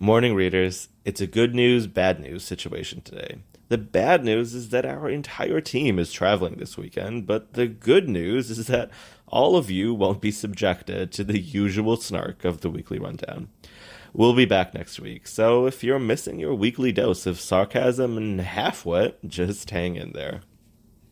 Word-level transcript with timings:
Morning 0.00 0.34
readers, 0.34 0.88
it's 1.04 1.20
a 1.20 1.26
good 1.28 1.54
news, 1.54 1.86
bad 1.86 2.18
news 2.18 2.42
situation 2.42 3.00
today. 3.00 3.38
The 3.68 3.78
bad 3.78 4.24
news 4.24 4.52
is 4.52 4.70
that 4.70 4.84
our 4.84 5.08
entire 5.08 5.60
team 5.60 6.00
is 6.00 6.12
traveling 6.12 6.56
this 6.56 6.76
weekend, 6.76 7.28
but 7.28 7.52
the 7.52 7.68
good 7.68 8.08
news 8.08 8.50
is 8.50 8.66
that 8.66 8.90
all 9.28 9.56
of 9.56 9.70
you 9.70 9.94
won't 9.94 10.20
be 10.20 10.32
subjected 10.32 11.12
to 11.12 11.22
the 11.22 11.38
usual 11.38 11.96
snark 11.96 12.44
of 12.44 12.60
the 12.60 12.70
weekly 12.70 12.98
rundown. 12.98 13.50
We'll 14.12 14.34
be 14.34 14.46
back 14.46 14.74
next 14.74 14.98
week, 14.98 15.28
so 15.28 15.64
if 15.64 15.84
you're 15.84 16.00
missing 16.00 16.40
your 16.40 16.56
weekly 16.56 16.90
dose 16.90 17.24
of 17.24 17.38
sarcasm 17.38 18.16
and 18.16 18.40
half 18.40 18.84
wit, 18.84 19.20
just 19.24 19.70
hang 19.70 19.94
in 19.94 20.10
there. 20.10 20.40